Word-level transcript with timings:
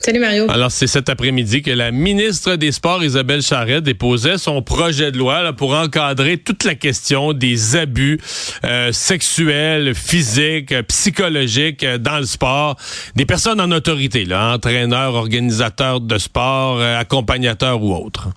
Salut 0.00 0.20
Mario. 0.20 0.46
Alors, 0.48 0.70
c'est 0.70 0.86
cet 0.86 1.08
après-midi 1.08 1.62
que 1.62 1.72
la 1.72 1.90
ministre 1.90 2.54
des 2.54 2.70
Sports, 2.70 3.02
Isabelle 3.02 3.42
Charret, 3.42 3.80
déposait 3.80 4.38
son 4.38 4.62
projet 4.62 5.10
de 5.10 5.18
loi 5.18 5.52
pour 5.52 5.74
encadrer 5.74 6.38
toute 6.38 6.64
la 6.64 6.76
question 6.76 7.32
des 7.32 7.74
abus 7.74 8.20
euh, 8.64 8.92
sexuels, 8.92 9.94
physiques, 9.94 10.72
psychologiques 10.86 11.82
euh, 11.82 11.98
dans 11.98 12.18
le 12.18 12.26
sport. 12.26 12.76
Des 13.16 13.26
personnes 13.26 13.60
en 13.60 13.72
autorité, 13.72 14.24
là, 14.24 14.54
entraîneurs, 14.54 15.14
organisateurs 15.14 16.00
de 16.00 16.16
sport, 16.18 16.78
euh, 16.78 17.00
accompagnateurs 17.00 17.82
ou 17.82 17.92
autres. 17.92 18.28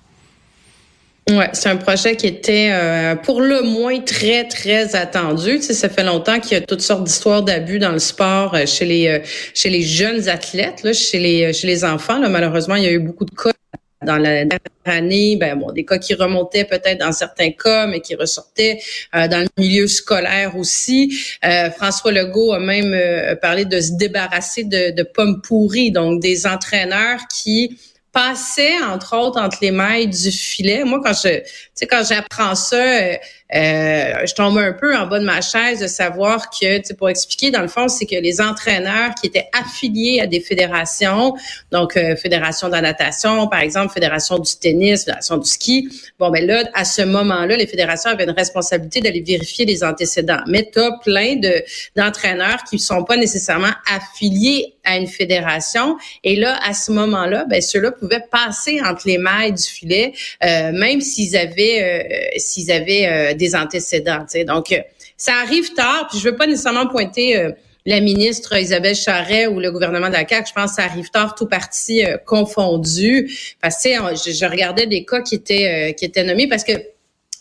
Ouais, 1.30 1.50
c'est 1.52 1.68
un 1.68 1.76
projet 1.76 2.16
qui 2.16 2.26
était 2.26 2.70
euh, 2.72 3.14
pour 3.14 3.40
le 3.40 3.62
moins 3.62 4.00
très 4.00 4.48
très 4.48 4.96
attendu. 4.96 5.58
Tu 5.58 5.62
sais, 5.62 5.74
ça 5.74 5.88
fait 5.88 6.02
longtemps 6.02 6.40
qu'il 6.40 6.58
y 6.58 6.60
a 6.60 6.60
toutes 6.60 6.80
sortes 6.80 7.04
d'histoires 7.04 7.44
d'abus 7.44 7.78
dans 7.78 7.92
le 7.92 8.00
sport 8.00 8.56
euh, 8.56 8.66
chez 8.66 8.84
les 8.84 9.06
euh, 9.06 9.20
chez 9.54 9.70
les 9.70 9.82
jeunes 9.82 10.28
athlètes, 10.28 10.82
là, 10.82 10.92
chez 10.92 11.20
les 11.20 11.52
chez 11.52 11.68
les 11.68 11.84
enfants. 11.84 12.18
Là, 12.18 12.28
malheureusement, 12.28 12.74
il 12.74 12.82
y 12.82 12.86
a 12.86 12.90
eu 12.90 12.98
beaucoup 12.98 13.24
de 13.24 13.30
cas 13.30 13.52
dans 14.04 14.16
la 14.16 14.44
dernière 14.44 14.58
année, 14.84 15.36
ben 15.36 15.56
bon, 15.56 15.70
des 15.70 15.84
cas 15.84 15.98
qui 15.98 16.14
remontaient 16.14 16.64
peut-être 16.64 16.98
dans 16.98 17.12
certains 17.12 17.52
cas, 17.52 17.86
mais 17.86 18.00
qui 18.00 18.16
ressortaient 18.16 18.80
dans 19.12 19.46
le 19.46 19.62
milieu 19.62 19.86
scolaire 19.86 20.56
aussi. 20.56 21.16
François 21.76 22.10
Legault 22.10 22.52
a 22.52 22.58
même 22.58 22.96
parlé 23.40 23.64
de 23.64 23.80
se 23.80 23.92
débarrasser 23.92 24.64
de, 24.64 24.90
de 24.90 25.02
pommes 25.04 25.40
pourries, 25.40 25.92
donc 25.92 26.20
des 26.20 26.48
entraîneurs 26.48 27.20
qui 27.32 27.78
passait 28.12 28.78
entre 28.82 29.16
autres 29.16 29.40
entre 29.40 29.58
les 29.62 29.70
mailles 29.70 30.08
du 30.08 30.30
filet. 30.30 30.84
Moi, 30.84 31.00
quand 31.02 31.14
je, 31.14 31.40
quand 31.86 32.02
j'apprends 32.06 32.54
ça, 32.54 32.76
euh, 32.76 33.16
euh, 33.54 34.26
je 34.26 34.34
tombe 34.34 34.56
un 34.56 34.72
peu 34.72 34.96
en 34.96 35.06
bas 35.06 35.18
de 35.18 35.24
ma 35.24 35.40
chaise 35.40 35.80
de 35.80 35.86
savoir 35.86 36.48
que, 36.48 36.94
pour 36.94 37.10
expliquer, 37.10 37.50
dans 37.50 37.60
le 37.60 37.68
fond, 37.68 37.88
c'est 37.88 38.06
que 38.06 38.16
les 38.16 38.40
entraîneurs 38.40 39.14
qui 39.14 39.26
étaient 39.26 39.48
affiliés 39.52 40.20
à 40.20 40.26
des 40.26 40.40
fédérations, 40.40 41.34
donc 41.70 41.96
euh, 41.96 42.16
fédération 42.16 42.68
de 42.68 42.72
la 42.72 42.80
natation, 42.80 43.46
par 43.48 43.60
exemple, 43.60 43.92
fédération 43.92 44.38
du 44.38 44.50
tennis, 44.56 45.04
fédération 45.04 45.36
du 45.38 45.48
ski, 45.48 45.88
bon, 46.18 46.30
ben 46.30 46.46
là, 46.46 46.64
à 46.74 46.84
ce 46.84 47.02
moment-là, 47.02 47.56
les 47.56 47.66
fédérations 47.66 48.10
avaient 48.10 48.24
une 48.24 48.30
responsabilité 48.30 49.00
d'aller 49.00 49.22
vérifier 49.22 49.66
les 49.66 49.84
antécédents. 49.84 50.42
Mais 50.46 50.70
tu 50.72 50.80
as 50.80 50.92
plein 51.02 51.36
de 51.36 51.62
d'entraîneurs 51.96 52.62
qui 52.68 52.78
sont 52.78 53.04
pas 53.04 53.16
nécessairement 53.16 53.72
affiliés 53.90 54.74
à 54.84 54.96
une 54.96 55.06
fédération. 55.06 55.96
Et 56.24 56.36
là, 56.36 56.58
à 56.62 56.74
ce 56.74 56.90
moment-là, 56.92 57.44
ben 57.48 57.60
ceux-là 57.60 57.92
pouvaient 57.92 58.24
passer 58.30 58.80
entre 58.82 59.02
les 59.06 59.18
mailles 59.18 59.52
du 59.52 59.62
filet, 59.62 60.12
euh, 60.44 60.72
même 60.72 61.00
s'ils 61.00 61.36
avaient 61.36 61.82
euh, 61.82 62.38
s'ils 62.38 62.70
avaient 62.70 63.06
euh, 63.06 63.34
des 63.34 63.54
antécédents. 63.54 64.24
Donc, 64.46 64.74
ça 65.16 65.34
arrive 65.42 65.72
tard. 65.74 66.08
Puis 66.10 66.18
je 66.18 66.28
veux 66.28 66.36
pas 66.36 66.46
nécessairement 66.46 66.86
pointer 66.86 67.50
la 67.86 68.00
ministre 68.00 68.56
Isabelle 68.56 68.94
Charret 68.94 69.46
ou 69.46 69.60
le 69.60 69.70
gouvernement 69.70 70.08
de 70.08 70.14
je 70.14 70.52
pense 70.52 70.70
que 70.70 70.76
ça 70.76 70.84
arrive 70.84 71.10
tard, 71.10 71.34
tout 71.34 71.46
parti 71.46 72.02
confondu. 72.26 73.30
Parce 73.60 73.82
que 73.82 73.90
je, 73.90 74.32
je 74.32 74.44
regardais 74.46 74.86
des 74.86 75.04
cas 75.04 75.20
qui 75.20 75.36
étaient 75.36 75.94
qui 75.96 76.04
étaient 76.04 76.24
nommés 76.24 76.48
parce 76.48 76.64
que 76.64 76.72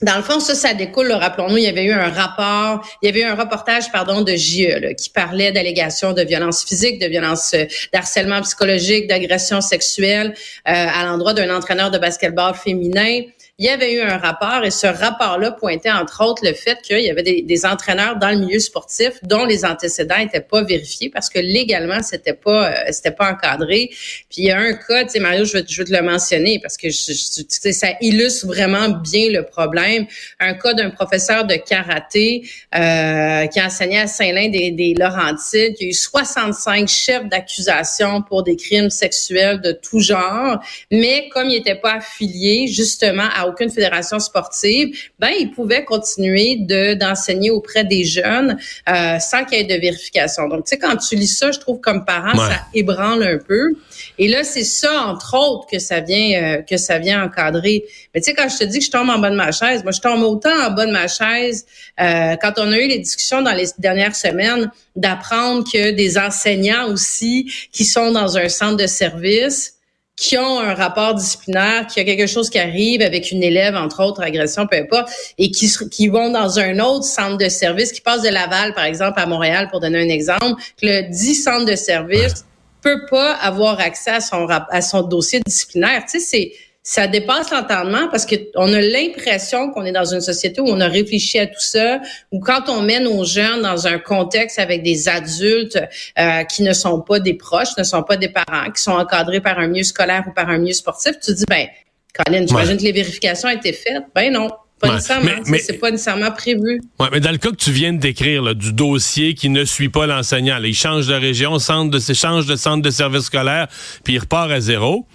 dans 0.02 0.16
le 0.16 0.24
fond, 0.24 0.40
ça, 0.40 0.56
ça 0.56 0.74
découle, 0.74 1.12
rappelons-nous, 1.12 1.58
il 1.58 1.64
y 1.64 1.68
avait 1.68 1.84
eu 1.84 1.92
un 1.92 2.10
rapport, 2.10 2.88
il 3.02 3.06
y 3.06 3.10
avait 3.10 3.22
eu 3.22 3.26
un 3.26 3.36
reportage, 3.36 3.92
pardon, 3.92 4.22
de 4.22 4.36
JE 4.36 4.94
qui 4.96 5.10
parlait 5.10 5.52
d'allégations 5.52 6.14
de 6.14 6.24
violence 6.24 6.64
physique, 6.64 7.00
de 7.00 7.08
violence, 7.08 7.54
euh, 7.54 7.66
d'harcèlement 7.94 8.42
psychologique, 8.42 9.08
d'agression 9.08 9.62
sexuelle 9.62 10.34
euh, 10.68 10.72
à 10.72 11.06
l'endroit 11.06 11.34
d'un 11.34 11.56
entraîneur 11.56 11.92
de 11.92 12.00
basketball 12.00 12.56
féminin 12.56 13.22
il 13.62 13.66
y 13.66 13.70
avait 13.70 13.94
eu 13.94 14.02
un 14.02 14.18
rapport 14.18 14.64
et 14.64 14.72
ce 14.72 14.88
rapport-là 14.88 15.52
pointait 15.52 15.92
entre 15.92 16.26
autres 16.26 16.44
le 16.44 16.56
fait 16.56 16.82
qu'il 16.82 17.02
y 17.02 17.12
avait 17.12 17.22
des, 17.22 17.66
entraîneurs 17.68 18.16
dans 18.16 18.32
le 18.32 18.40
milieu 18.40 18.58
sportif 18.58 19.20
dont 19.22 19.46
les 19.46 19.66
antécédents 19.66 20.18
n'étaient 20.18 20.42
pas 20.42 20.64
vérifiés 20.64 21.12
parce 21.12 21.30
que 21.30 21.38
légalement 21.38 22.02
c'était 22.02 22.34
pas 22.34 22.72
euh, 22.72 22.76
c'était 22.90 23.12
pas 23.12 23.32
encadré. 23.32 23.92
Puis 24.32 24.38
il 24.38 24.46
y 24.46 24.52
a 24.52 24.58
un 24.58 24.74
cas, 24.74 25.04
tu 25.04 25.12
sais 25.12 25.20
Mario, 25.20 25.46
je 25.46 25.60
veux, 25.60 25.64
je 25.68 25.78
veux 25.78 25.86
te 25.88 25.94
le 25.94 26.02
mentionner 26.02 26.58
parce 26.60 26.76
que 26.76 26.90
je, 26.90 27.14
sais, 27.14 27.72
ça 27.72 27.90
illustre 28.02 28.48
vraiment 28.48 28.90
bien 28.90 29.30
le 29.30 29.46
problème. 29.46 30.08
Un 30.40 30.56
cas 30.56 30.74
d'un 30.74 30.90
professeur 30.90 31.46
de 31.46 31.54
karaté 31.54 32.42
euh, 32.74 33.46
qui 33.46 33.62
enseignait 33.62 34.00
à 34.00 34.08
Saint-Lin 34.08 34.50
des, 34.50 34.72
des 34.72 34.96
Laurentides, 34.96 35.76
qui 35.76 35.86
a 35.86 35.88
eu 35.88 35.94
65 35.94 36.88
chefs 36.88 37.30
d'accusation 37.30 38.24
pour 38.24 38.42
des 38.42 38.56
crimes 38.56 38.90
sexuels 38.90 39.62
de 39.62 39.72
tout 39.72 40.00
genre, 40.00 40.60
mais 40.90 41.30
comme 41.30 41.48
il 41.48 41.58
n'était 41.58 41.76
pas 41.76 41.98
affilié 41.98 42.66
justement 42.66 43.30
à 43.36 43.51
aucune 43.52 43.70
fédération 43.70 44.20
sportive, 44.20 44.98
ben 45.20 45.30
ils 45.40 45.52
pouvaient 45.52 45.84
continuer 45.84 46.58
de 46.58 46.94
d'enseigner 46.94 47.52
auprès 47.52 47.84
des 47.84 48.04
jeunes 48.04 48.58
euh, 48.90 49.20
sans 49.20 49.46
qu'il 49.46 49.58
y 49.58 49.62
ait 49.62 49.64
de 49.64 49.80
vérification. 49.80 50.48
Donc 50.48 50.66
tu 50.66 50.70
sais 50.72 50.78
quand 50.78 50.98
tu 50.98 51.16
lis 51.16 51.28
ça, 51.28 51.52
je 51.52 51.60
trouve 51.60 51.80
comme 51.80 52.06
parent 52.06 52.38
ça 52.38 52.62
ébranle 52.74 53.24
un 53.24 53.38
peu. 53.38 53.76
Et 54.18 54.28
là 54.28 54.44
c'est 54.44 54.64
ça 54.64 55.04
entre 55.04 55.36
autres 55.38 55.68
que 55.70 55.80
ça 55.80 56.00
vient 56.00 56.44
euh, 56.44 56.62
que 56.62 56.78
ça 56.78 57.00
vient 57.00 57.24
encadrer. 57.24 57.86
Mais 58.14 58.22
tu 58.22 58.26
sais 58.26 58.34
quand 58.34 58.50
je 58.50 58.58
te 58.58 58.64
dis 58.64 58.80
que 58.80 58.86
je 58.86 58.92
tombe 58.92 59.10
en 59.10 59.20
bas 59.20 59.30
de 59.30 59.36
ma 59.36 59.52
chaise, 59.52 59.84
moi 59.84 59.92
je 59.92 60.02
tombe 60.02 60.24
autant 60.24 60.68
en 60.68 60.72
bas 60.72 60.86
de 60.86 60.92
ma 60.92 61.08
chaise 61.08 61.66
euh, 62.00 62.36
quand 62.42 62.54
on 62.58 62.72
a 62.72 62.78
eu 62.78 62.88
les 62.88 63.00
discussions 63.00 63.42
dans 63.42 63.54
les 63.54 63.68
dernières 63.78 64.16
semaines 64.16 64.72
d'apprendre 64.96 65.64
que 65.72 65.92
des 65.92 66.18
enseignants 66.18 66.92
aussi 66.92 67.52
qui 67.72 67.86
sont 67.86 68.12
dans 68.12 68.38
un 68.38 68.50
centre 68.50 68.78
de 68.78 68.88
service 68.88 69.81
qui 70.22 70.38
ont 70.38 70.60
un 70.60 70.76
rapport 70.76 71.16
disciplinaire, 71.16 71.88
qui 71.88 72.00
a 72.00 72.04
quelque 72.04 72.28
chose 72.28 72.52
qui 72.52 72.60
arrive 72.60 73.02
avec 73.02 73.32
une 73.32 73.42
élève, 73.42 73.76
entre 73.76 74.04
autres, 74.04 74.22
agression, 74.22 74.68
peu 74.68 74.78
importe, 74.78 75.10
et 75.40 75.50
qui, 75.50 75.68
qui 75.90 76.10
vont 76.10 76.30
dans 76.30 76.60
un 76.60 76.78
autre 76.78 77.06
centre 77.06 77.40
de 77.40 77.50
service, 77.50 77.92
qui 77.92 78.02
passe 78.02 78.22
de 78.22 78.30
Laval, 78.30 78.76
par 78.76 78.84
exemple, 78.84 79.20
à 79.20 79.26
Montréal, 79.26 79.68
pour 79.72 79.80
donner 79.80 80.00
un 80.00 80.10
exemple, 80.10 80.62
que 80.80 80.86
le 80.86 81.10
dit 81.10 81.34
centre 81.34 81.66
de 81.66 81.76
service 81.76 82.46
peut 82.82 83.04
pas 83.10 83.34
avoir 83.34 83.80
accès 83.80 84.12
à 84.12 84.22
son, 84.22 84.48
à 84.48 84.82
son 84.84 85.02
dossier 85.02 85.40
disciplinaire. 85.44 86.04
Tu 86.04 86.20
sais, 86.20 86.26
c'est 86.26 86.52
ça 86.84 87.06
dépasse 87.06 87.52
l'entendement 87.52 88.08
parce 88.10 88.26
que 88.26 88.36
on 88.56 88.74
a 88.74 88.82
l'impression 88.82 89.70
qu'on 89.70 89.86
est 89.86 89.92
dans 89.92 90.14
une 90.14 90.22
société 90.22 90.62
où 90.62 90.68
on 90.68 90.80
a 90.80 90.88
réfléchi 90.88 91.38
à 91.38 91.46
tout 91.46 91.60
ça, 91.60 92.00
ou 92.32 92.40
quand 92.40 92.70
on 92.70 92.82
met 92.82 93.00
nos 93.00 93.24
jeunes 93.24 93.62
dans 93.62 93.86
un 93.86 94.00
contexte 94.00 94.58
avec 94.58 94.82
des 94.82 95.08
adultes 95.08 95.80
euh, 96.18 96.44
qui 96.46 96.64
ne 96.64 96.74
sont 96.74 97.02
pas 97.02 97.20
des 97.20 97.36
proches, 97.36 97.78
ne 97.78 97.84
sont 97.84 98.02
pas 98.02 98.18
des 98.18 98.30
parents, 98.30 98.72
qui 98.72 98.82
sont 98.82 98.92
encadrés 98.92 99.42
par 99.42 99.60
un 99.60 99.68
milieu 99.68 99.84
scolaire 99.84 100.24
ou 100.28 100.34
par 100.34 100.50
un 100.50 100.58
milieu 100.58 100.74
sportif, 100.74 101.14
tu 101.14 101.32
te 101.32 101.32
dis 101.32 101.46
ben, 101.48 101.68
Colin, 102.14 102.46
j'imagine 102.48 102.78
que 102.78 102.84
les 102.84 102.92
vérifications 102.92 103.48
ont 103.48 103.56
été 103.56 103.74
faites. 103.74 104.04
Ben 104.16 104.34
non. 104.34 104.50
Pas 104.80 104.96
nécessairement. 104.96 105.32
Mais, 105.46 105.60
c'est 105.60 105.78
pas 105.78 105.92
nécessairement 105.92 106.32
prévu. 106.32 106.82
Ouais, 107.00 107.08
mais 107.12 107.20
dans 107.20 107.32
le 107.32 107.38
cas 107.38 107.52
que 107.52 107.56
tu 107.56 107.72
viens 107.72 107.94
de 107.94 108.00
décrire, 108.00 108.56
du 108.56 108.74
dossier 108.74 109.36
qui 109.36 109.50
ne 109.50 109.64
suit 109.64 109.90
pas 109.90 110.08
l'enseignant, 110.08 110.58
il 110.64 110.74
change 110.74 111.06
de 111.06 111.14
région, 111.14 111.60
centre 111.60 111.92
de, 111.92 112.00
change 112.14 112.48
de 112.48 112.56
centre 112.56 112.82
de 112.82 112.90
service 112.90 113.26
scolaire, 113.26 113.68
puis 114.04 114.16
il 114.16 114.20
repart 114.20 114.50
à 114.50 114.60
zéro. 114.60 115.06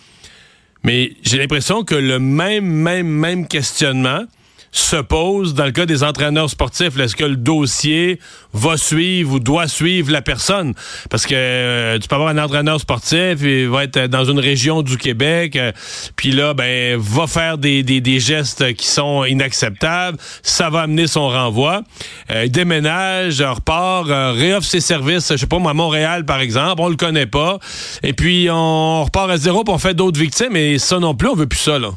Mais 0.86 1.14
j'ai 1.22 1.38
l'impression 1.38 1.82
que 1.82 1.96
le 1.96 2.20
même, 2.20 2.64
même, 2.64 3.08
même 3.08 3.48
questionnement 3.48 4.20
se 4.78 4.96
pose 4.96 5.54
dans 5.54 5.64
le 5.64 5.72
cas 5.72 5.86
des 5.86 6.02
entraîneurs 6.02 6.50
sportifs. 6.50 6.98
Est-ce 6.98 7.16
que 7.16 7.24
le 7.24 7.36
dossier 7.36 8.20
va 8.52 8.76
suivre 8.76 9.34
ou 9.34 9.40
doit 9.40 9.68
suivre 9.68 10.10
la 10.12 10.22
personne? 10.22 10.74
Parce 11.10 11.26
que 11.26 11.34
euh, 11.34 11.98
tu 11.98 12.08
peux 12.08 12.14
avoir 12.14 12.30
un 12.30 12.38
entraîneur 12.38 12.80
sportif, 12.80 13.42
il 13.42 13.68
va 13.68 13.84
être 13.84 14.06
dans 14.06 14.24
une 14.24 14.38
région 14.38 14.82
du 14.82 14.96
Québec, 14.96 15.56
euh, 15.56 15.72
puis 16.16 16.30
là, 16.32 16.54
ben, 16.54 16.98
va 16.98 17.26
faire 17.26 17.58
des, 17.58 17.82
des, 17.82 18.00
des, 18.00 18.20
gestes 18.20 18.74
qui 18.74 18.86
sont 18.86 19.24
inacceptables. 19.24 20.18
Ça 20.42 20.70
va 20.70 20.82
amener 20.82 21.06
son 21.06 21.28
renvoi. 21.28 21.82
Euh, 22.30 22.44
il 22.44 22.50
déménage, 22.50 23.40
repart, 23.42 24.06
réoffre 24.08 24.66
ses 24.66 24.80
services, 24.80 25.32
je 25.32 25.36
sais 25.36 25.46
pas, 25.46 25.58
moi, 25.58 25.72
à 25.72 25.74
Montréal, 25.74 26.24
par 26.24 26.40
exemple, 26.40 26.80
on 26.82 26.88
le 26.88 26.96
connaît 26.96 27.26
pas. 27.26 27.58
Et 28.02 28.12
puis, 28.12 28.48
on 28.50 29.04
repart 29.04 29.30
à 29.30 29.36
zéro, 29.36 29.64
pour 29.64 29.80
fait 29.80 29.94
d'autres 29.94 30.20
victimes, 30.20 30.56
et 30.56 30.78
ça 30.78 30.98
non 30.98 31.14
plus, 31.14 31.28
on 31.28 31.34
veut 31.34 31.46
plus 31.46 31.58
ça, 31.58 31.78
là. 31.78 31.90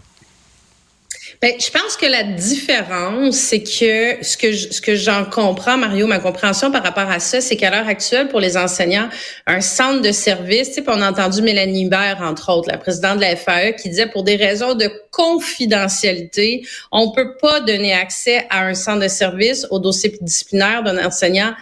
Ben, 1.42 1.54
je 1.58 1.72
pense 1.72 1.96
que 1.96 2.06
la 2.06 2.24
différence, 2.24 3.38
c'est 3.38 3.64
que 3.64 4.22
ce 4.22 4.36
que 4.36 4.52
ce 4.52 4.82
que 4.82 4.96
j'en 4.96 5.24
comprends, 5.24 5.78
Mario, 5.78 6.06
ma 6.06 6.20
compréhension 6.20 6.70
par 6.70 6.84
rapport 6.84 7.10
à 7.10 7.22
ça, 7.22 7.40
c'est 7.40 7.56
qu'à 7.56 7.70
l'heure 7.70 7.88
actuelle, 7.88 8.28
pour 8.28 8.42
les 8.42 8.58
enseignants, 8.58 9.08
un 9.48 9.62
centre 9.62 10.02
de 10.02 10.12
service, 10.12 10.74
tu 10.74 10.84
on 10.86 11.02
a 11.02 11.10
entendu 11.10 11.42
Mélanie 11.42 11.84
Hibert, 11.84 12.20
entre 12.22 12.52
autres, 12.52 12.70
la 12.70 12.78
présidente 12.78 13.18
de 13.18 13.22
la 13.22 13.38
FAE, 13.38 13.72
qui 13.72 13.88
disait 13.88 14.08
pour 14.08 14.24
des 14.24 14.36
raisons 14.36 14.74
de 14.74 14.92
confidentialité, 15.12 16.68
on 16.92 17.12
peut 17.12 17.38
pas 17.38 17.62
donner 17.62 17.94
accès 17.94 18.46
à 18.50 18.66
un 18.66 18.74
centre 18.74 19.00
de 19.00 19.08
service 19.08 19.66
au 19.70 19.80
dossier 19.80 20.14
disciplinaire 20.22 20.84
d'un 20.84 21.06
enseignant 21.06 21.54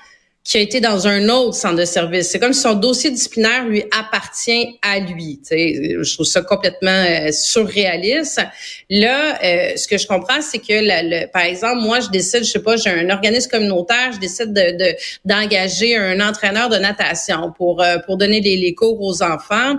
qui 0.48 0.58
a 0.58 0.62
été 0.62 0.80
dans 0.80 1.08
un 1.08 1.28
autre 1.28 1.56
centre 1.56 1.76
de 1.76 1.84
service. 1.84 2.30
C'est 2.30 2.40
comme 2.40 2.54
si 2.54 2.62
son 2.62 2.74
dossier 2.74 3.12
disciplinaire 3.12 3.66
lui 3.66 3.84
appartient 3.92 4.80
à 4.82 4.98
lui. 5.00 5.42
Je 5.52 6.14
trouve 6.14 6.26
ça 6.26 6.42
complètement 6.42 6.90
euh, 6.90 7.34
surréaliste. 7.34 8.42
Là, 8.90 9.38
euh, 9.44 9.76
ce 9.76 9.90
que 9.90 9.98
je 9.98 10.08
comprends, 10.08 10.42
c'est 10.42 10.60
que, 10.60 10.66
le, 10.70 11.26
par 11.34 11.42
exemple, 11.42 11.82
moi, 11.82 12.00
je 12.00 12.08
décide, 12.08 12.46
je 12.46 12.52
sais 12.52 12.64
pas, 12.64 12.78
j'ai 12.78 12.90
un 12.90 13.10
organisme 13.10 13.52
communautaire, 13.52 14.14
je 14.14 14.20
décide 14.20 14.54
de 14.54 14.96
d'engager 15.26 15.98
un 15.98 16.22
entraîneur 16.22 16.70
de 16.70 16.78
natation 16.78 17.52
pour 17.52 17.82
euh, 17.82 17.98
pour 18.06 18.16
donner 18.16 18.40
les, 18.40 18.74
cours 18.74 19.02
aux 19.02 19.22
enfants. 19.24 19.76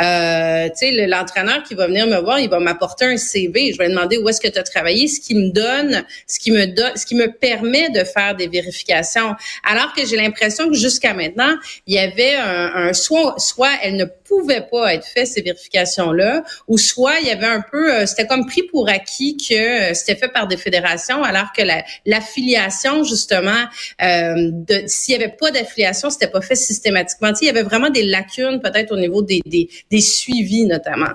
Euh, 0.00 0.68
l'entraîneur 1.08 1.64
qui 1.64 1.74
va 1.74 1.88
venir 1.88 2.06
me 2.06 2.20
voir, 2.20 2.38
il 2.38 2.48
va 2.48 2.60
m'apporter 2.60 3.06
un 3.06 3.16
CV. 3.16 3.72
Je 3.72 3.78
vais 3.78 3.86
lui 3.86 3.94
demander 3.94 4.18
où 4.18 4.28
est-ce 4.28 4.40
que 4.40 4.48
tu 4.48 4.58
as 4.58 4.62
travaillé, 4.62 5.08
ce 5.08 5.20
qui 5.20 5.34
me 5.34 5.50
donne, 5.50 6.04
ce 6.28 6.38
qui 6.38 6.52
me 6.52 6.66
donne, 6.66 6.92
ce 6.94 7.06
qui 7.06 7.16
me 7.16 7.26
permet 7.26 7.90
de 7.90 8.04
faire 8.04 8.36
des 8.36 8.46
vérifications. 8.46 9.34
Alors 9.68 9.92
que 9.92 10.06
j'ai 10.12 10.22
l'impression 10.22 10.68
que 10.68 10.74
jusqu'à 10.74 11.14
maintenant, 11.14 11.54
il 11.86 11.94
y 11.94 11.98
avait 11.98 12.36
un, 12.36 12.70
un 12.74 12.92
soit, 12.92 13.34
soit 13.38 13.70
elle 13.82 13.96
ne 13.96 14.04
pouvait 14.04 14.66
pas 14.70 14.94
être 14.94 15.06
fait 15.06 15.24
ces 15.24 15.42
vérifications-là, 15.42 16.42
ou 16.68 16.78
soit 16.78 17.18
il 17.20 17.28
y 17.28 17.30
avait 17.30 17.46
un 17.46 17.62
peu, 17.70 17.94
euh, 17.94 18.06
c'était 18.06 18.26
comme 18.26 18.46
pris 18.46 18.62
pour 18.64 18.88
acquis 18.88 19.36
que 19.36 19.54
euh, 19.54 19.94
c'était 19.94 20.16
fait 20.16 20.28
par 20.28 20.46
des 20.46 20.56
fédérations, 20.56 21.22
alors 21.22 21.52
que 21.56 21.62
l'affiliation 22.06 23.04
justement, 23.04 23.64
euh, 24.02 24.50
s'il 24.86 25.12
y 25.12 25.22
avait 25.22 25.34
pas 25.38 25.50
d'affiliation, 25.50 26.10
c'était 26.10 26.28
pas 26.28 26.42
fait 26.42 26.56
systématiquement. 26.56 27.32
il 27.40 27.46
y 27.46 27.50
avait 27.50 27.62
vraiment 27.62 27.90
des 27.90 28.04
lacunes 28.04 28.60
peut-être 28.62 28.92
au 28.92 28.98
niveau 28.98 29.22
des, 29.22 29.40
des, 29.46 29.68
des 29.90 30.00
suivis 30.00 30.66
notamment. 30.66 31.12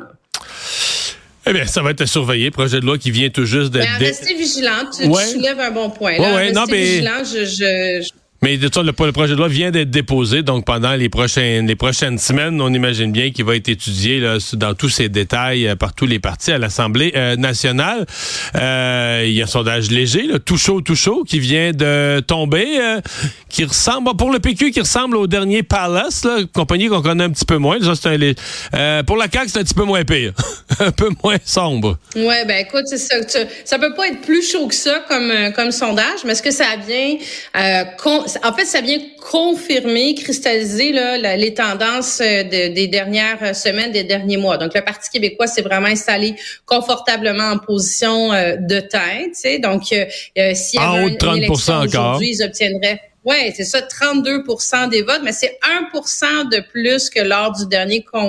Eh 1.50 1.54
bien, 1.54 1.66
ça 1.66 1.82
va 1.82 1.92
être 1.92 2.06
surveillé. 2.06 2.52
Projet 2.52 2.82
de 2.82 2.86
loi 2.86 2.98
qui 2.98 3.10
vient 3.10 3.30
tout 3.30 3.46
juste 3.46 3.72
d'être. 3.72 3.88
Restez 4.00 4.34
vigilant. 4.34 4.84
Tu, 4.92 5.06
soulèves 5.06 5.62
un 5.62 5.72
bon 5.72 5.90
point. 5.90 6.18
Là. 6.18 6.36
Ouais, 6.36 6.52
vigilant. 6.68 7.24
je, 7.24 7.46
je 7.46 8.10
mais 8.42 8.58
de 8.58 8.70
le, 8.82 9.06
le 9.06 9.12
projet 9.12 9.34
de 9.34 9.38
loi 9.38 9.48
vient 9.48 9.72
d'être 9.72 9.90
déposé, 9.90 10.44
donc 10.44 10.66
pendant 10.66 10.94
les 10.94 11.10
prochaines 11.10 11.68
les 11.68 11.76
prochaines 11.76 12.18
semaines, 12.20 12.62
on 12.62 12.74
imagine 12.74 13.12
bien 13.12 13.32
qu'il 13.32 13.46
va 13.46 13.56
être 13.56 13.70
étudié 13.70 14.22
dans 14.54 14.74
tous 14.74 14.90
ses 14.90 15.10
détails 15.10 15.68
euh, 15.68 15.76
par 15.76 15.94
tous 15.94 16.06
les 16.06 16.20
partis 16.20 16.52
à 16.52 16.58
l'Assemblée 16.58 17.12
euh, 17.16 17.36
nationale. 17.36 18.06
Euh, 18.56 19.24
il 19.26 19.34
y 19.34 19.42
a 19.42 19.46
un 19.46 19.48
sondage 19.48 19.90
léger, 19.90 20.28
tout 20.46 20.58
chaud, 20.58 20.82
tout 20.82 20.96
chaud, 20.96 21.24
qui 21.28 21.40
vient 21.40 21.72
de 21.72 22.22
tomber, 22.26 22.80
qui 23.50 23.64
ressemble 23.64 24.16
pour 24.16 24.32
le 24.32 24.40
PQ, 24.40 24.72
qui 24.72 24.82
ressemble 24.82 25.18
au 25.18 25.28
dernier 25.28 25.64
Palace, 25.64 26.28
compagnie 26.54 26.88
qu'on 26.88 27.02
connaît 27.02 27.24
un 27.24 27.30
petit 27.30 27.46
peu 27.46 27.58
moins. 27.58 27.78
Ça, 27.82 28.12
pour 29.06 29.18
la 29.18 29.28
CAQ, 29.32 29.50
c'est 29.50 29.60
un 29.60 29.64
petit 29.64 29.74
peu 29.74 29.84
moins 29.84 30.04
pire, 30.04 30.34
un 30.80 30.92
peu 30.92 31.10
moins 31.24 31.38
sombre. 31.44 31.98
Ouais, 32.16 32.46
ben 32.46 32.66
écoute, 32.66 32.84
c'est 32.86 32.98
ça. 32.98 33.16
Ça 33.66 33.80
peut 33.80 33.94
pas 33.94 34.08
être 34.08 34.22
plus 34.22 34.48
chaud 34.50 34.68
que 34.68 34.76
ça 34.76 35.04
comme 35.08 35.32
comme 35.56 35.72
sondage, 35.72 36.24
mais 36.26 36.34
est-ce 36.34 36.44
que 36.44 36.52
ça 36.52 36.76
vient 36.88 37.18
en 38.44 38.54
fait, 38.54 38.66
ça 38.66 38.82
vient 38.82 39.00
confirmer, 39.32 40.16
cristalliser 40.16 40.92
là, 40.92 41.36
les 41.36 41.54
tendances 41.54 42.22
euh, 42.22 42.44
des 42.44 42.88
dernières 42.88 43.56
semaines, 43.56 43.92
des 43.92 44.04
derniers 44.04 44.38
mois. 44.38 44.58
Donc, 44.58 44.74
le 44.74 44.82
Parti 44.82 45.10
québécois 45.10 45.48
s'est 45.48 45.62
vraiment 45.62 45.88
installé 45.88 46.36
confortablement 46.66 47.52
en 47.52 47.58
position 47.58 48.34
euh, 48.34 48.56
de 48.58 48.80
tête. 48.80 49.62
Donc, 49.62 49.92
euh, 49.92 50.06
s'il 50.54 50.80
y 50.80 50.84
avait 50.84 51.08
une, 51.08 51.36
élection 51.38 51.80
aujourd'hui, 51.82 52.32
ils 52.32 52.44
obtiendraient 52.44 53.02
oui, 53.26 53.52
c'est 53.54 53.66
ça, 53.66 53.82
32% 53.82 54.88
des 54.88 55.02
votes, 55.02 55.20
mais 55.22 55.34
c'est 55.34 55.60
1% 55.94 56.50
de 56.50 56.62
plus 56.72 57.10
que 57.10 57.20
lors 57.20 57.52
du 57.52 57.66
dernier 57.68 58.02
coup 58.02 58.22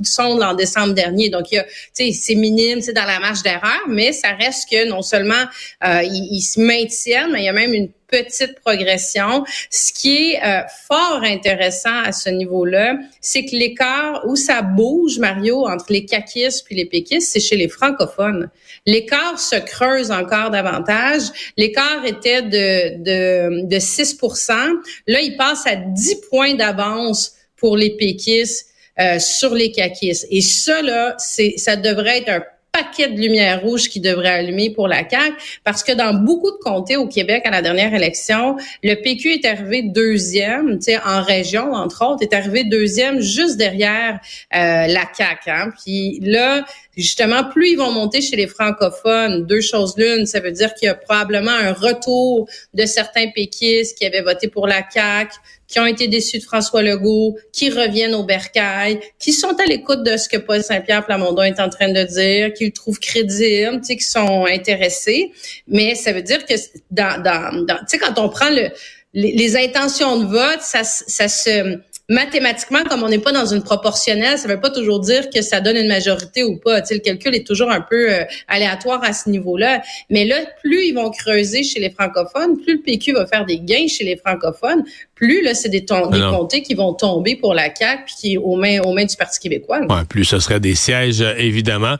de 0.00 0.06
sonde 0.06 0.42
en 0.42 0.54
décembre 0.54 0.94
dernier. 0.94 1.28
Donc, 1.28 1.48
c'est 1.92 2.34
minime, 2.34 2.80
c'est 2.80 2.94
dans 2.94 3.04
la 3.04 3.20
marge 3.20 3.42
d'erreur, 3.42 3.82
mais 3.88 4.14
ça 4.14 4.28
reste 4.40 4.70
que 4.70 4.88
non 4.88 5.02
seulement 5.02 5.44
ils, 5.84 6.28
ils, 6.30 6.40
se 6.40 6.60
maintiennent, 6.60 7.30
mais 7.30 7.42
il 7.42 7.44
y 7.44 7.48
a 7.50 7.52
même 7.52 7.74
une 7.74 7.90
petite 8.08 8.58
progression. 8.60 9.44
Ce 9.70 9.92
qui 9.92 10.32
est 10.32 10.42
euh, 10.44 10.62
fort 10.86 11.20
intéressant 11.22 12.02
à 12.04 12.12
ce 12.12 12.30
niveau-là, 12.30 12.96
c'est 13.20 13.44
que 13.44 13.54
l'écart 13.54 14.24
où 14.26 14.36
ça 14.36 14.62
bouge, 14.62 15.18
Mario, 15.18 15.66
entre 15.66 15.86
les 15.90 16.04
caquistes 16.04 16.64
puis 16.64 16.74
les 16.74 16.86
péquistes, 16.86 17.30
c'est 17.30 17.40
chez 17.40 17.56
les 17.56 17.68
francophones. 17.68 18.50
L'écart 18.86 19.38
se 19.38 19.56
creuse 19.56 20.10
encore 20.10 20.50
davantage. 20.50 21.22
L'écart 21.56 22.04
était 22.06 22.42
de, 22.42 23.02
de, 23.02 23.66
de 23.66 23.78
6 23.78 24.18
Là, 25.06 25.20
il 25.20 25.36
passe 25.36 25.66
à 25.66 25.76
10 25.76 26.22
points 26.30 26.54
d'avance 26.54 27.34
pour 27.56 27.76
les 27.76 27.90
péquistes 27.90 28.68
euh, 29.00 29.18
sur 29.18 29.54
les 29.54 29.70
caquistes. 29.70 30.26
Et 30.30 30.40
ça, 30.40 30.82
là, 30.82 31.16
ça 31.18 31.76
devrait 31.76 32.18
être 32.18 32.30
un 32.30 32.42
paquet 32.78 33.08
de 33.08 33.20
lumière 33.20 33.60
rouge 33.62 33.88
qui 33.88 34.00
devrait 34.00 34.28
allumer 34.28 34.70
pour 34.70 34.88
la 34.88 35.08
CAQ 35.08 35.34
parce 35.64 35.82
que 35.82 35.92
dans 35.92 36.14
beaucoup 36.14 36.50
de 36.50 36.56
comtés 36.56 36.96
au 36.96 37.06
Québec 37.06 37.42
à 37.44 37.50
la 37.50 37.62
dernière 37.62 37.92
élection, 37.92 38.56
le 38.82 38.94
PQ 38.94 39.34
est 39.34 39.44
arrivé 39.44 39.82
deuxième, 39.82 40.78
tu 40.78 40.92
sais, 40.92 40.98
en 41.04 41.22
région 41.22 41.72
entre 41.72 42.04
autres, 42.06 42.22
est 42.22 42.34
arrivé 42.34 42.64
deuxième 42.64 43.20
juste 43.20 43.56
derrière 43.56 44.20
euh, 44.54 44.86
la 44.86 45.04
CAQ. 45.12 45.50
Hein. 45.50 45.72
Puis 45.82 46.20
là, 46.22 46.64
justement, 46.96 47.44
plus 47.44 47.70
ils 47.70 47.76
vont 47.76 47.90
monter 47.90 48.20
chez 48.20 48.36
les 48.36 48.46
francophones, 48.46 49.46
deux 49.46 49.60
choses 49.60 49.94
l'une, 49.96 50.26
ça 50.26 50.40
veut 50.40 50.52
dire 50.52 50.74
qu'il 50.74 50.86
y 50.86 50.90
a 50.90 50.94
probablement 50.94 51.50
un 51.50 51.72
retour 51.72 52.48
de 52.74 52.86
certains 52.86 53.30
péquistes 53.30 53.98
qui 53.98 54.06
avaient 54.06 54.22
voté 54.22 54.48
pour 54.48 54.66
la 54.66 54.82
CAQ, 54.88 55.34
qui 55.68 55.78
ont 55.78 55.86
été 55.86 56.08
déçus 56.08 56.38
de 56.38 56.42
François 56.42 56.82
Legault, 56.82 57.36
qui 57.52 57.70
reviennent 57.70 58.14
au 58.14 58.24
bercail, 58.24 59.00
qui 59.18 59.32
sont 59.32 59.54
à 59.60 59.66
l'écoute 59.66 60.02
de 60.02 60.16
ce 60.16 60.28
que 60.28 60.38
Paul 60.38 60.62
Saint-Pierre 60.62 61.04
Plamondon 61.04 61.42
est 61.42 61.60
en 61.60 61.68
train 61.68 61.92
de 61.92 62.02
dire, 62.04 62.54
qui 62.54 62.64
le 62.64 62.72
trouvent 62.72 62.98
crédible, 62.98 63.80
tu 63.80 63.84
sais, 63.84 63.96
qui 63.96 64.04
sont 64.04 64.46
intéressés. 64.46 65.30
Mais 65.68 65.94
ça 65.94 66.12
veut 66.12 66.22
dire 66.22 66.44
que 66.46 66.54
dans, 66.90 67.22
dans, 67.22 67.66
tu 67.66 67.84
sais, 67.86 67.98
quand 67.98 68.18
on 68.18 68.30
prend 68.30 68.48
le, 68.48 68.70
les, 69.12 69.56
intentions 69.56 70.18
de 70.18 70.26
vote, 70.26 70.60
ça, 70.60 70.84
ça 70.84 71.28
se 71.28 71.78
mathématiquement, 72.08 72.84
comme 72.88 73.02
on 73.02 73.08
n'est 73.08 73.18
pas 73.18 73.32
dans 73.32 73.44
une 73.44 73.62
proportionnelle, 73.62 74.38
ça 74.38 74.48
veut 74.48 74.60
pas 74.60 74.70
toujours 74.70 75.00
dire 75.00 75.28
que 75.28 75.42
ça 75.42 75.60
donne 75.60 75.76
une 75.76 75.88
majorité 75.88 76.42
ou 76.42 76.56
pas. 76.56 76.80
Tu 76.80 76.88
sais, 76.88 76.94
le 76.94 77.00
calcul 77.00 77.34
est 77.34 77.46
toujours 77.46 77.70
un 77.70 77.82
peu 77.82 78.10
euh, 78.10 78.24
aléatoire 78.48 79.00
à 79.04 79.12
ce 79.12 79.28
niveau-là. 79.28 79.82
Mais 80.08 80.24
là, 80.24 80.36
plus 80.62 80.86
ils 80.86 80.94
vont 80.94 81.10
creuser 81.10 81.62
chez 81.64 81.80
les 81.80 81.90
francophones, 81.90 82.58
plus 82.62 82.76
le 82.76 82.80
PQ 82.80 83.12
va 83.12 83.26
faire 83.26 83.44
des 83.44 83.58
gains 83.58 83.88
chez 83.88 84.04
les 84.04 84.16
francophones, 84.16 84.84
plus 85.14 85.42
là, 85.42 85.52
c'est 85.52 85.68
des, 85.68 85.80
des 85.80 86.20
comtés 86.20 86.62
qui 86.62 86.74
vont 86.74 86.94
tomber 86.94 87.36
pour 87.36 87.52
la 87.52 87.74
CAQ 87.74 88.04
puis 88.06 88.14
qui 88.18 88.38
aux 88.38 88.56
mains 88.56 88.80
aux 88.80 88.94
mains 88.94 89.04
du 89.04 89.16
Parti 89.16 89.40
québécois. 89.40 89.80
Ouais, 89.80 90.04
plus 90.08 90.24
ce 90.24 90.38
serait 90.38 90.60
des 90.60 90.76
sièges 90.76 91.20
euh, 91.20 91.34
évidemment. 91.36 91.96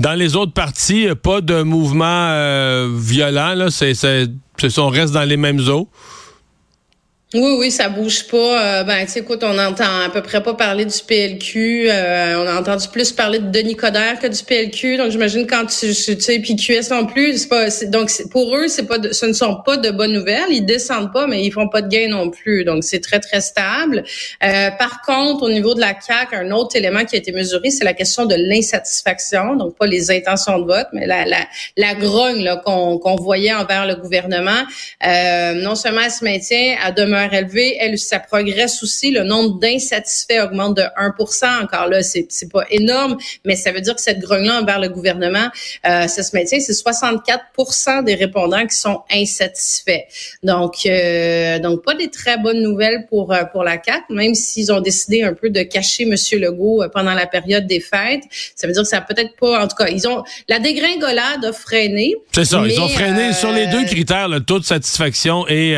Dans 0.00 0.14
les 0.14 0.34
autres 0.34 0.52
partis, 0.52 1.06
pas 1.22 1.40
de 1.40 1.62
mouvement 1.62 2.30
euh, 2.30 2.88
violent 2.92 3.54
là, 3.54 3.70
c'est 3.70 3.94
c'est 3.94 4.26
on 4.78 4.88
reste 4.88 5.12
dans 5.12 5.24
les 5.24 5.36
mêmes 5.36 5.60
eaux. 5.68 5.88
Oui, 7.34 7.56
oui, 7.58 7.70
ça 7.70 7.88
bouge 7.88 8.26
pas. 8.26 8.80
Euh, 8.80 8.84
ben, 8.84 9.06
tu 9.06 9.12
sais, 9.12 9.20
écoute, 9.20 9.42
on 9.42 9.58
entend 9.58 10.00
à 10.04 10.10
peu 10.10 10.20
près 10.20 10.42
pas 10.42 10.52
parler 10.52 10.84
du 10.84 10.98
PLQ. 11.06 11.86
Euh, 11.88 12.44
on 12.44 12.46
a 12.46 12.60
entendu 12.60 12.88
plus 12.92 13.10
parler 13.12 13.38
de 13.38 13.48
Denis 13.48 13.74
Coderre 13.74 14.18
que 14.18 14.26
du 14.26 14.44
PLQ. 14.44 14.98
Donc, 14.98 15.10
j'imagine 15.10 15.46
quand 15.46 15.64
tu, 15.64 15.94
tu 15.94 16.20
sais, 16.20 16.38
puis 16.40 16.56
QS 16.56 16.90
non 16.90 17.06
plus, 17.06 17.38
c'est 17.38 17.48
pas. 17.48 17.68
Donc, 17.86 18.10
pour 18.30 18.54
eux, 18.54 18.68
c'est 18.68 18.82
pas, 18.82 18.98
ce 19.12 19.24
ne 19.24 19.32
sont 19.32 19.62
pas 19.64 19.78
de 19.78 19.90
bonnes 19.90 20.12
nouvelles. 20.12 20.50
Ils 20.50 20.66
descendent 20.66 21.10
pas, 21.10 21.26
mais 21.26 21.42
ils 21.42 21.50
font 21.50 21.68
pas 21.70 21.80
de 21.80 21.88
gain 21.88 22.08
non 22.10 22.28
plus. 22.28 22.64
Donc, 22.64 22.84
c'est 22.84 23.00
très 23.00 23.18
très 23.18 23.40
stable. 23.40 24.04
Euh, 24.44 24.70
par 24.78 25.00
contre, 25.00 25.44
au 25.44 25.50
niveau 25.50 25.72
de 25.72 25.80
la 25.80 25.94
CAC, 25.94 26.34
un 26.34 26.50
autre 26.50 26.76
élément 26.76 27.06
qui 27.06 27.16
a 27.16 27.18
été 27.18 27.32
mesuré, 27.32 27.70
c'est 27.70 27.84
la 27.84 27.94
question 27.94 28.26
de 28.26 28.34
l'insatisfaction. 28.34 29.56
Donc, 29.56 29.78
pas 29.78 29.86
les 29.86 30.10
intentions 30.10 30.58
de 30.58 30.66
vote, 30.66 30.88
mais 30.92 31.06
la 31.06 31.24
la, 31.24 31.46
la 31.78 31.94
grogne 31.94 32.56
qu'on 32.62 32.98
qu'on 32.98 33.16
voyait 33.16 33.54
envers 33.54 33.86
le 33.86 33.94
gouvernement. 33.94 34.64
non 35.02 35.74
seulement 35.76 36.02
elle 36.04 36.10
se 36.10 36.24
maintient, 36.24 36.76
à 36.82 36.92
demeurer 37.22 37.42
élevé, 37.42 37.76
elle, 37.78 37.98
ça 37.98 38.18
progresse 38.18 38.82
aussi. 38.82 39.10
Le 39.10 39.24
nombre 39.24 39.58
d'insatisfaits 39.58 40.40
augmente 40.44 40.76
de 40.76 40.82
1 40.96 41.62
Encore 41.62 41.88
là, 41.88 42.02
c'est, 42.02 42.26
c'est 42.28 42.50
pas 42.50 42.64
énorme, 42.70 43.16
mais 43.44 43.56
ça 43.56 43.72
veut 43.72 43.80
dire 43.80 43.94
que 43.94 44.00
cette 44.00 44.20
grogne-là 44.20 44.60
envers 44.60 44.78
le 44.78 44.88
gouvernement, 44.88 45.48
euh, 45.86 46.06
ça 46.06 46.22
se 46.22 46.36
maintient. 46.36 46.60
C'est 46.60 46.72
64 46.72 48.04
des 48.04 48.14
répondants 48.14 48.66
qui 48.66 48.76
sont 48.76 49.02
insatisfaits. 49.10 50.04
Donc, 50.42 50.86
euh, 50.86 51.58
donc 51.58 51.84
pas 51.84 51.94
des 51.94 52.10
très 52.10 52.38
bonnes 52.38 52.62
nouvelles 52.62 53.06
pour 53.08 53.32
euh, 53.32 53.44
pour 53.44 53.64
la 53.64 53.76
CAC, 53.76 54.02
même 54.10 54.34
s'ils 54.34 54.72
ont 54.72 54.80
décidé 54.80 55.22
un 55.22 55.34
peu 55.34 55.50
de 55.50 55.62
cacher 55.62 56.04
Monsieur 56.04 56.38
Legault 56.38 56.84
pendant 56.92 57.14
la 57.14 57.26
période 57.26 57.66
des 57.66 57.80
fêtes. 57.80 58.22
Ça 58.54 58.66
veut 58.66 58.72
dire 58.72 58.82
que 58.82 58.88
ça 58.88 59.00
peut-être 59.00 59.36
pas. 59.36 59.62
En 59.62 59.68
tout 59.68 59.76
cas, 59.76 59.88
ils 59.88 60.06
ont 60.06 60.22
la 60.48 60.58
dégringolade 60.58 61.44
a 61.44 61.52
freiné. 61.52 62.14
C'est 62.32 62.44
ça. 62.44 62.62
ils 62.66 62.80
ont 62.80 62.88
freiné 62.88 63.32
sur 63.32 63.52
les 63.52 63.66
deux 63.66 63.84
critères, 63.84 64.28
le 64.28 64.40
taux 64.40 64.58
de 64.58 64.64
satisfaction 64.64 65.46
et 65.48 65.76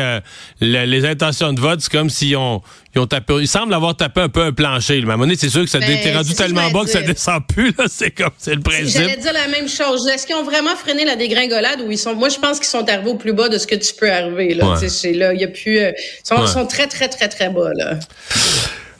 les 0.61 1.05
intentions 1.05 1.34
de 1.53 1.59
vote, 1.59 1.81
c'est 1.81 1.91
comme 1.91 2.09
s'ils 2.09 2.35
ont, 2.37 2.61
ils 2.95 2.99
ont 2.99 3.07
tapé, 3.07 3.33
ils 3.39 3.47
semblent 3.47 3.73
avoir 3.73 3.95
tapé 3.95 4.21
un 4.21 4.29
peu 4.29 4.41
un 4.41 4.51
plancher. 4.51 5.03
À 5.07 5.13
un 5.13 5.35
c'est 5.35 5.49
sûr 5.49 5.63
que 5.63 5.69
ça 5.69 5.79
ben, 5.79 5.89
était 5.89 6.15
rendu 6.15 6.33
tellement 6.33 6.69
bas 6.71 6.83
que 6.83 6.89
ça 6.89 7.01
descend 7.01 7.45
plus, 7.47 7.73
C'est 7.87 8.11
comme, 8.11 8.31
c'est 8.37 8.55
le 8.55 8.61
principe. 8.61 9.01
J'allais 9.01 9.17
dire 9.17 9.33
la 9.33 9.47
même 9.47 9.67
chose. 9.67 10.07
Est-ce 10.07 10.25
qu'ils 10.25 10.35
ont 10.35 10.43
vraiment 10.43 10.75
freiné 10.75 11.05
la 11.05 11.15
dégringolade 11.15 11.81
ou 11.81 11.91
ils 11.91 11.97
sont, 11.97 12.15
moi, 12.15 12.29
je 12.29 12.37
pense 12.37 12.59
qu'ils 12.59 12.67
sont 12.67 12.87
arrivés 12.89 13.09
au 13.09 13.15
plus 13.15 13.33
bas 13.33 13.49
de 13.49 13.57
ce 13.57 13.67
que 13.67 13.75
tu 13.75 13.93
peux 13.93 14.11
arriver, 14.11 14.53
là. 14.53 14.75
là, 14.75 15.33
il 15.33 15.41
y 15.41 15.43
a 15.43 15.47
plus, 15.47 15.79
euh, 15.79 15.91
ils 16.31 16.47
sont, 16.47 16.65
très, 16.65 16.87
très, 16.87 17.07
très, 17.09 17.27
très 17.27 17.49
bas, 17.49 17.71
là. 17.75 17.99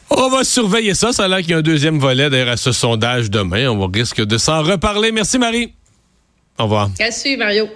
On 0.09 0.29
va 0.29 0.43
surveiller 0.43 0.93
ça. 0.93 1.11
Ça 1.11 1.25
a 1.25 1.27
l'air 1.27 1.39
qu'il 1.39 1.51
y 1.51 1.53
a 1.53 1.57
un 1.57 1.61
deuxième 1.61 1.99
volet 1.99 2.29
d'ailleurs 2.29 2.49
à 2.49 2.57
ce 2.57 2.71
sondage 2.71 3.29
demain. 3.29 3.67
On 3.69 3.77
va 3.77 3.87
risque 3.91 4.21
de 4.23 4.37
s'en 4.37 4.61
reparler. 4.61 5.11
Merci 5.11 5.37
Marie. 5.37 5.73
Au 6.57 6.63
revoir. 6.63 6.89
Merci 6.99 7.37
Mario. 7.37 7.67